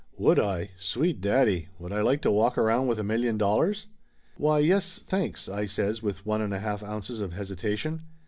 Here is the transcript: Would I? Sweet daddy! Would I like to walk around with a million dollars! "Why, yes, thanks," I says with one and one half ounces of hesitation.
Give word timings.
Would 0.17 0.39
I? 0.39 0.71
Sweet 0.79 1.21
daddy! 1.21 1.67
Would 1.77 1.91
I 1.91 2.01
like 2.01 2.23
to 2.23 2.31
walk 2.31 2.57
around 2.57 2.87
with 2.87 2.97
a 2.97 3.03
million 3.03 3.37
dollars! 3.37 3.85
"Why, 4.35 4.57
yes, 4.57 4.97
thanks," 4.97 5.47
I 5.47 5.67
says 5.67 6.01
with 6.01 6.25
one 6.25 6.41
and 6.41 6.51
one 6.53 6.59
half 6.59 6.81
ounces 6.81 7.21
of 7.21 7.33
hesitation. 7.33 8.01